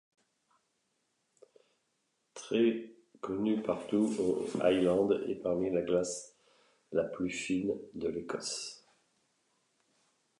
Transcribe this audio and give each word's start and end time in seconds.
Très 2.33 2.95
connu 3.19 3.61
partout 3.61 4.11
aux 4.19 4.47
Highlands 4.59 5.11
et 5.27 5.35
parmi 5.35 5.69
la 5.71 5.83
glace 5.83 6.35
la 6.91 7.03
plus 7.03 7.29
fine 7.29 7.75
de 7.93 8.07
l'Écosse. 8.07 8.83